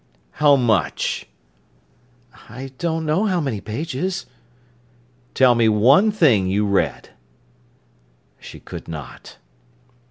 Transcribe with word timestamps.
"How 0.31 0.55
much?" 0.55 1.27
"I 2.49 2.71
don't 2.79 3.05
know 3.05 3.25
how 3.27 3.39
many 3.39 3.61
pages." 3.61 4.25
"Tell 5.35 5.53
me 5.53 5.69
one 5.69 6.09
thing 6.11 6.47
you 6.47 6.65
read." 6.65 7.11
She 8.39 8.59
could 8.59 8.87
not. 8.87 9.37